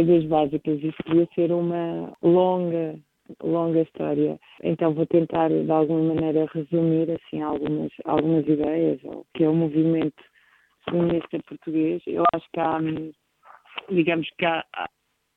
[0.00, 0.82] coisas básicas.
[0.82, 2.98] Isto podia ser uma longa,
[3.42, 4.38] longa história.
[4.62, 9.00] Então vou tentar, de alguma maneira, resumir assim algumas, algumas ideias,
[9.34, 10.22] que é o movimento
[10.88, 12.02] feminista português.
[12.06, 12.78] Eu acho que há,
[13.90, 14.64] digamos que há,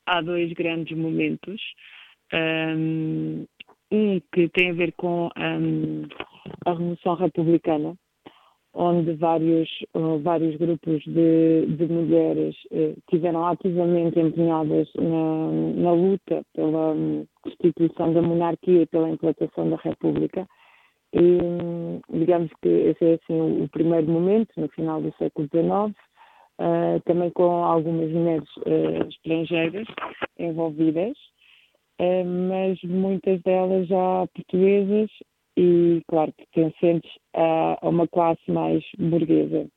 [0.06, 1.60] há dois grandes momentos.
[2.32, 3.46] Um,
[4.32, 6.02] que tem a ver com um,
[6.66, 7.94] a Revolução Republicana,
[8.74, 16.42] onde vários, uh, vários grupos de, de mulheres uh, tiveram ativamente empenhadas na, na luta
[16.54, 16.94] pela
[17.42, 20.46] constituição da monarquia e pela implantação da República.
[21.12, 25.96] E um, digamos que esse é assim, o, primeiro momento, no final do século XIX,
[26.58, 28.48] uh, também com algumas mulheres
[29.08, 29.86] estrangeiras
[30.36, 31.16] envolvidas,
[32.50, 35.08] mas muitas delas já portuguesas
[35.56, 39.68] e, claro, pertencentes a, a uma classe mais burguesa.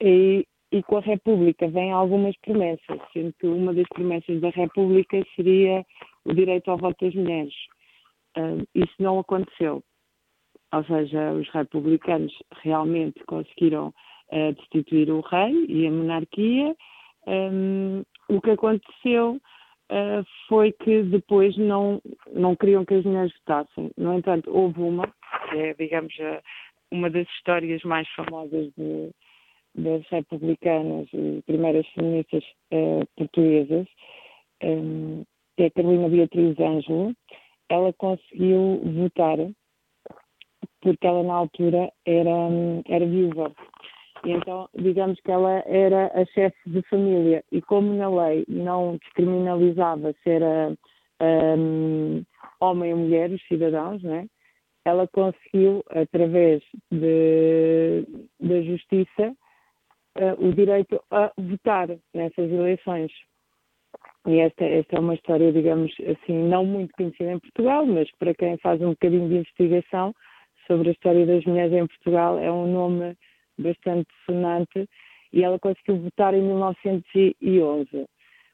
[0.00, 5.22] E, e com a República vêm algumas promessas, sendo que uma das promessas da República
[5.36, 5.84] seria
[6.24, 7.54] o direito ao voto das mulheres.
[8.36, 9.82] Uh, isso não aconteceu.
[10.72, 16.74] Ou seja, os republicanos realmente conseguiram uh, destituir o rei e a monarquia.
[17.26, 19.38] Um, o que aconteceu
[19.90, 22.00] uh, foi que depois não,
[22.32, 23.90] não queriam que as mulheres votassem.
[23.96, 25.06] No entanto, houve uma,
[25.50, 26.14] que é, digamos,
[26.90, 29.10] uma das histórias mais famosas de,
[29.74, 33.86] das republicanas e primeiras feministas uh, portuguesas,
[34.62, 35.24] um,
[35.56, 37.14] que é a Carolina Beatriz Ângelo.
[37.68, 39.38] Ela conseguiu votar
[40.82, 42.30] porque ela na altura era,
[42.86, 43.52] era viúva
[44.24, 48.96] e então, digamos que ela era a chefe de família e como na lei não
[48.96, 50.76] descriminalizava se era
[51.58, 52.24] um,
[52.60, 54.26] homem ou mulher, os cidadãos, né?
[54.84, 58.04] ela conseguiu, através de,
[58.40, 59.34] da justiça,
[60.18, 63.12] uh, o direito a votar nessas eleições.
[64.26, 68.34] E esta, esta é uma história, digamos assim, não muito conhecida em Portugal, mas para
[68.34, 70.14] quem faz um bocadinho de investigação
[70.66, 73.16] sobre a história das mulheres em Portugal, é um nome
[73.58, 74.88] bastante sonante,
[75.32, 78.06] e ela conseguiu votar em 1911.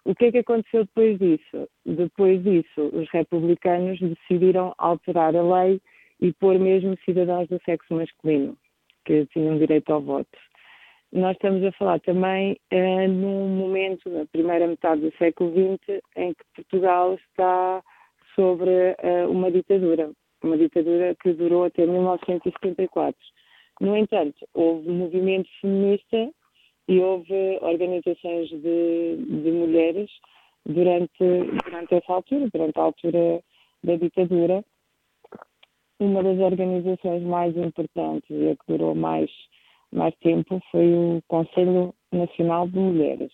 [0.04, 1.68] O que é que aconteceu depois disso?
[1.84, 5.80] Depois disso, os republicanos decidiram alterar a lei
[6.20, 8.56] e pôr mesmo cidadãos do sexo masculino,
[9.04, 10.38] que tinham direito ao voto.
[11.12, 16.34] Nós estamos a falar também uh, num momento, na primeira metade do século XX, em
[16.34, 17.82] que Portugal está
[18.34, 20.10] sobre uh, uma ditadura,
[20.42, 23.18] uma ditadura que durou até 1974.
[23.80, 26.30] No entanto, houve movimento feminista
[26.88, 30.10] e houve organizações de, de mulheres
[30.66, 31.12] durante,
[31.64, 33.42] durante essa altura, durante a altura
[33.84, 34.64] da ditadura.
[36.00, 39.30] Uma das organizações mais importantes e a que durou mais,
[39.92, 43.32] mais tempo foi o Conselho Nacional de Mulheres.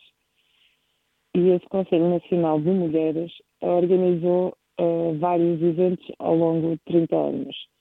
[1.35, 7.74] E esse Conselho Nacional de Mulheres organizou uh, vários eventos ao longo de 30 anos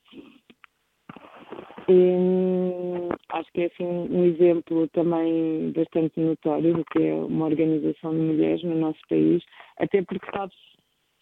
[1.90, 8.12] e, acho que é assim, um exemplo também bastante notório do que é uma organização
[8.12, 9.44] de mulheres no nosso país,
[9.78, 10.74] até porque sabe-se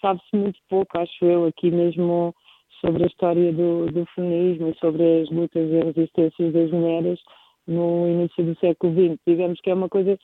[0.01, 2.35] sabe muito pouco, acho eu, aqui mesmo
[2.81, 7.19] sobre a história do, do feminismo e sobre as lutas e resistências das mulheres
[7.67, 9.19] no início do século XX.
[9.25, 10.17] Digamos que é uma coisa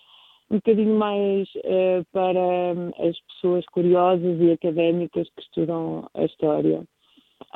[0.50, 2.72] um bocadinho mais uh, para
[3.08, 6.84] as pessoas curiosas e académicas que estudam a história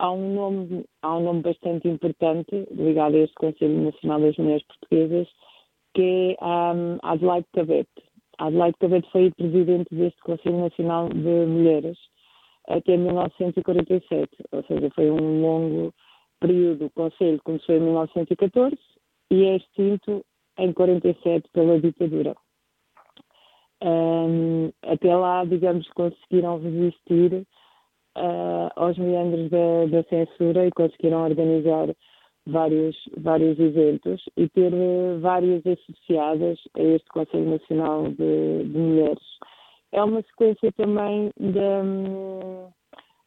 [0.01, 4.63] há um nome, há um nome bastante importante ligado a este Conselho Nacional das Mulheres
[4.63, 5.28] Portuguesas,
[5.94, 8.03] que é um, Adelaide Cabete.
[8.40, 11.97] Adelaide Cabete foi presidente deste Conselho Nacional de Mulheres
[12.67, 15.94] até 1947, ou seja, foi um longo
[16.40, 16.85] período.
[16.85, 18.75] O Conselho começou em 1914
[19.29, 20.25] e é extinto
[20.57, 22.35] em 47 pela ditadura.
[23.84, 27.45] Um, até lá, digamos, conseguiram resistir
[28.17, 31.94] uh, aos meandros da, da, censura e conseguiram organizar
[32.45, 39.23] vários, vários eventos e ter uh, várias associadas a este Conselho Nacional de, de Mulheres.
[39.91, 42.69] É uma sequência também um,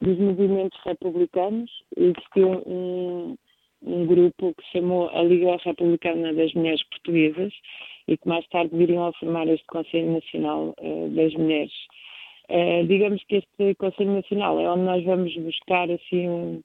[0.00, 1.70] dos movimentos republicanos.
[1.96, 3.36] Existiu um,
[3.82, 7.52] um grupo que chamou a Liga Republicana das Mulheres Portuguesas
[8.08, 11.72] e que mais tarde viriam a formar este Conselho Nacional uh, das Mulheres.
[12.50, 16.62] Uh, digamos que este Conselho Nacional é onde nós vamos buscar assim um,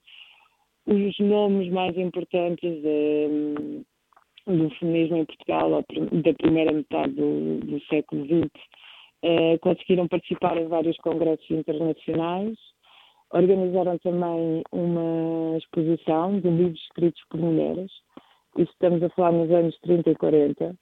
[0.86, 3.82] os nomes mais importantes de,
[4.46, 8.46] do feminismo em Portugal da primeira metade do, do século XX.
[9.22, 12.58] Uh, eh, conseguiram participar em vários congressos internacionais,
[13.32, 17.92] organizaram também uma exposição de livros escritos por mulheres,
[18.58, 20.76] isso estamos a falar nos anos 30 e 40,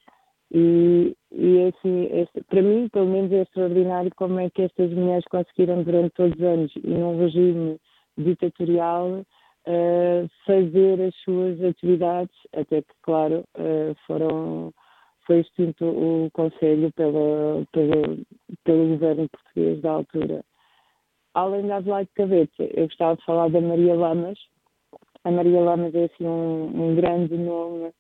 [0.52, 5.26] E, e assim, este, para mim, pelo menos, é extraordinário como é que estas mulheres
[5.30, 7.78] conseguiram, durante todos os anos, e num regime
[8.18, 9.26] ditatorial,
[9.68, 14.74] uh, fazer as suas atividades, até que, claro, uh, foram,
[15.26, 18.26] foi extinto o Conselho pela, pelo,
[18.64, 20.44] pelo governo português da altura.
[21.34, 24.40] Além da Adelaide Cabeça, eu gostava de falar da Maria Lamas.
[25.24, 27.92] A Maria Lamas é assim, um, um grande nome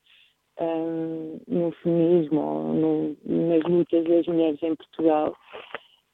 [0.59, 5.35] um, no feminismo, no, nas lutas das mulheres em Portugal.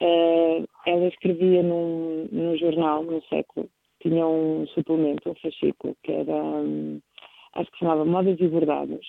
[0.02, 3.70] Uh, ela escrevia num, num jornal, no século,
[4.02, 7.00] tinha um suplemento, um fascículo, que era, um,
[7.56, 9.06] acho que se chamava Modas e Verdades.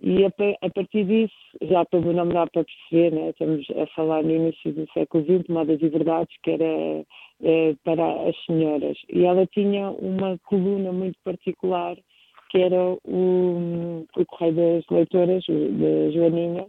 [0.00, 0.28] E a,
[0.62, 3.30] a, partir disso, já pelo nome dá para perceber, né?
[3.30, 7.04] estamos a falar no início do século XX, Modas e Verdades, que era
[7.42, 8.96] é, para as senhoras.
[9.08, 11.96] E ela tinha uma coluna muito particular
[12.48, 16.66] que era o, o Correio das Leitoras, da Joaninha,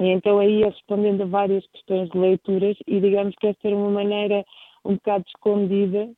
[0.00, 3.76] e então aí ia respondendo a várias questões de leituras e digamos que esta era
[3.76, 4.44] uma maneira
[4.84, 6.10] um bocado escondida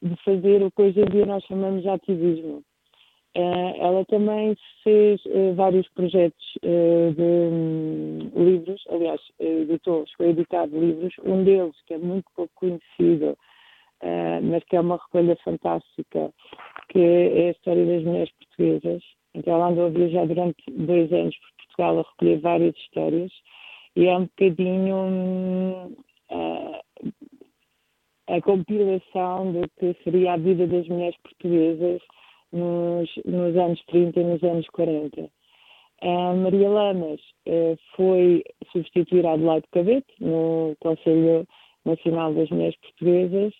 [0.00, 2.62] de fazer o que hoje em dia nós chamamos de ativismo.
[3.34, 4.54] Uh, ela também
[4.84, 11.74] fez uh, vários projetos uh, de um, livros, aliás, editou, a editar livros, um deles
[11.86, 13.36] que é muito pouco conhecido,
[14.42, 16.32] mas que é uma recolha fantástica,
[16.88, 19.02] que é a história das mulheres portuguesas.
[19.34, 23.32] Então ela andou a viajar durante dois anos por Portugal a recolher várias histórias
[23.96, 25.96] e é um bocadinho
[26.30, 27.12] uh,
[28.28, 32.00] a compilação do que seria a vida das mulheres portuguesas
[32.52, 35.30] nos, nos anos 30 e nos anos 40.
[36.02, 41.46] A Maria Lamas uh, foi substituir a Adelaide Cabete no Conselho
[41.84, 43.52] Nacional das Mulheres Portuguesas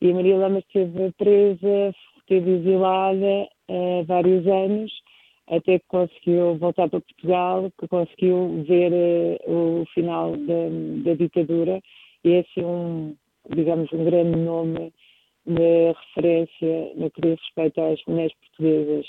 [0.00, 4.92] e a Maria Lamas esteve presa, esteve exilada uh, vários anos,
[5.48, 8.92] até que conseguiu voltar para Portugal, que conseguiu ver
[9.46, 11.80] uh, o final da, da, ditadura
[12.24, 13.16] e é assim um,
[13.54, 14.92] digamos, um grande nome
[15.46, 19.06] de referência no que diz respeito às mulheres portuguesas.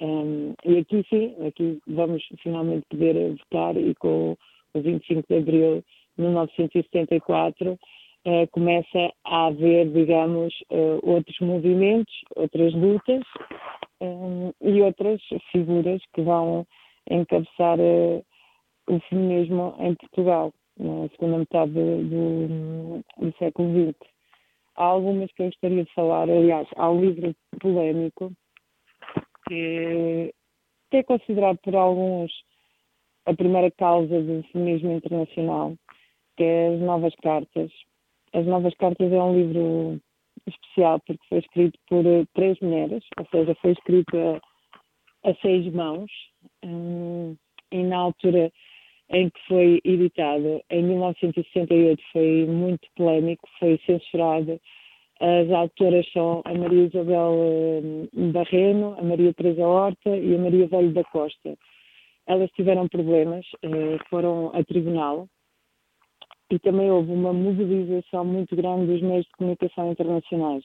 [0.00, 4.36] Um, e aqui sim, aqui vamos finalmente poder votar e com
[4.74, 5.84] o 25 de abril
[6.16, 7.78] de 1974
[8.26, 13.22] uh, começa a haver, digamos, uh, outros movimentos, outras lutas
[14.00, 15.20] um, e outras
[15.50, 16.66] figuras que vão
[17.10, 17.78] encabeçar
[18.88, 23.98] o feminismo em Portugal na segunda metade do, do século XX.
[24.76, 28.32] Há algumas que eu gostaria de falar, aliás, há um livro polémico
[29.48, 30.32] que
[30.92, 32.32] é considerado por alguns
[33.26, 35.74] a primeira causa do feminismo internacional,
[36.36, 37.70] que é As Novas Cartas,
[38.32, 40.00] as Novas Cartas é um livro
[40.46, 45.72] especial porque foi escrito por eh, três mulheres, ou seja, foi escrito a, a seis
[45.72, 46.10] mãos.
[46.64, 47.36] Hum,
[47.70, 48.50] e na altura
[49.10, 54.58] em que foi editado, em 1968, foi muito polémico, foi censurado.
[55.20, 60.66] As autoras são a Maria Isabel hum, Barreno, a Maria Teresa Horta e a Maria
[60.66, 61.56] Velho da Costa.
[62.26, 65.28] Elas tiveram problemas, eh, foram a tribunal
[66.52, 70.62] e também houve uma mobilização muito grande dos meios de comunicação internacionais.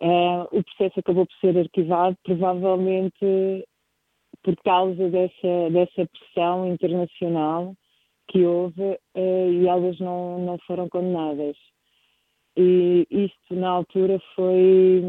[0.00, 3.66] Uh, o processo acabou por ser arquivado, provavelmente
[4.42, 7.74] por causa dessa, dessa pressão internacional
[8.28, 11.56] que houve uh, e elas não, não foram condenadas.
[12.56, 15.02] E isto, na altura, foi,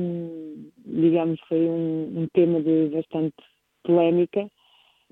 [0.83, 3.35] digamos, foi um, um tema de bastante
[3.83, 4.49] polémica.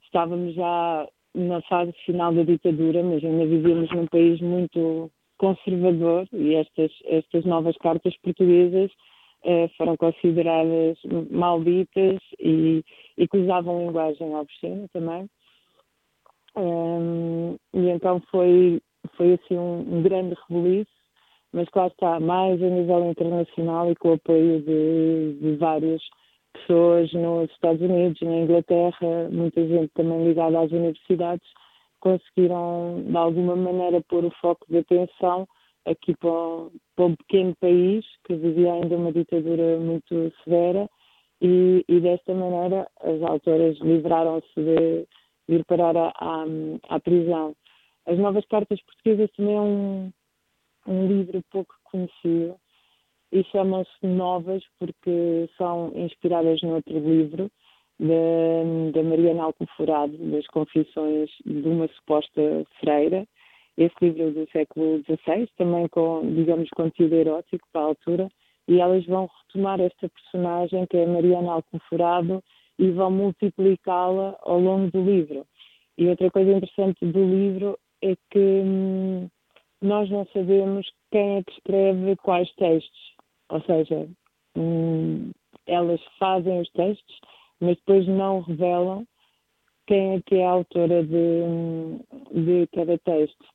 [0.03, 6.55] Estávamos já na fase final da ditadura, mas ainda vivíamos num país muito conservador e
[6.55, 8.91] estas, estas novas cartas portuguesas
[9.43, 10.97] eh, foram consideradas
[11.29, 12.83] malditas e,
[13.17, 15.27] e que usavam linguagem obscena também.
[16.55, 18.79] Um, e então foi,
[19.17, 20.91] foi assim um, um grande rebuliço,
[21.51, 26.01] mas claro está, mais a nível internacional e com o apoio de, de várias
[26.53, 31.47] pessoas nos Estados Unidos, na Inglaterra, muita gente também ligada às universidades,
[31.99, 35.47] conseguiram de alguma maneira pôr o foco de atenção
[35.85, 40.89] aqui para um, para um pequeno país que vivia ainda uma ditadura muito severa
[41.41, 45.07] e, e desta maneira as autoras livraram-se de,
[45.47, 46.45] de ir parar à, à,
[46.89, 47.55] à, prisão.
[48.05, 50.11] As Novas Cartas Portuguesas também é um,
[50.87, 52.55] um livro pouco conhecido
[53.33, 57.49] e chamam-se novas porque são inspiradas noutro livro
[57.99, 63.27] da, da Mariana Alcoforado, das Confissões de uma Suposta Freira.
[63.75, 68.29] Esse livro é do século XVI, também com, digamos, conteúdo erótico para a altura,
[68.67, 72.43] e elas vão retomar esta personagem que é Mariana Alcoforado
[72.77, 75.43] e vão multiplicá-la ao longo do livro.
[75.97, 79.27] E outra coisa interessante do livro é que hum,
[79.81, 83.12] nós não sabemos quem é que escreve quais textos.
[83.49, 84.07] Ou seja,
[84.57, 85.31] hum,
[85.67, 87.19] elas fazem os textos,
[87.59, 89.05] mas depois não revelam
[89.87, 91.41] quem é que é a autora de,
[92.31, 93.45] de cada texto.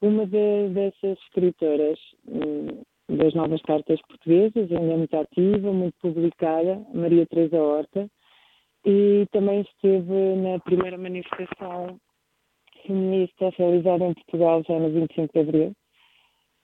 [0.00, 7.26] Uma de, dessas escritoras hum, das novas cartas portuguesas, ainda muito ativa, muito publicada, Maria
[7.26, 8.10] Teresa Horta,
[8.84, 11.98] e também esteve na primeira manifestação
[12.86, 15.72] feminista realizada em Portugal já no 25 de Abril.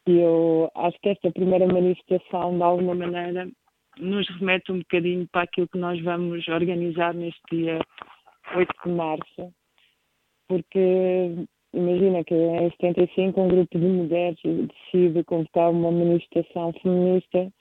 [0.06, 3.48] E eu acho que esta primeira manifestação, de alguma maneira,
[3.98, 7.78] nos remete um bocadinho para aquilo que nós vamos organizar neste dia
[8.56, 9.54] 8 de março,
[10.48, 17.52] porque imagina que em 75 um grupo de mulheres decide convocar uma manifestação feminista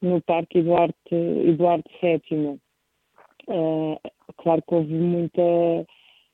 [0.00, 2.58] no Parque Eduardo, Eduardo VII.
[3.48, 3.98] Uh,
[4.38, 5.42] claro que houve muita,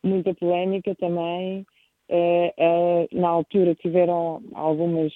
[0.04, 1.66] muita polémica também.
[2.08, 5.12] Uh, uh, na altura tiveram algumas,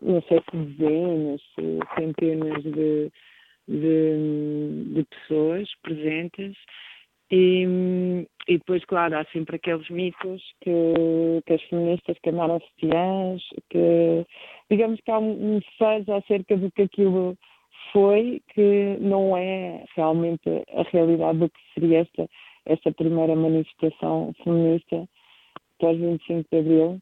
[0.00, 1.42] não sei se dezenas,
[1.98, 3.10] centenas de,
[3.66, 6.56] de, de pessoas presentes.
[7.30, 7.66] E,
[8.46, 14.24] e depois, claro, há sempre aqueles mitos que, que as feministas queimaram sutiãs, que
[14.70, 17.36] digamos que há um, faz acerca do que aquilo
[17.92, 22.28] foi, que não é realmente a realidade do que seria esta,
[22.66, 25.08] esta primeira manifestação feminista
[25.78, 27.00] pós 25 de Abril.